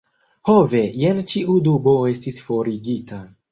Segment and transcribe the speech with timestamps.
[0.47, 3.25] Ho ve, jen ĉiu dubo estis forigita.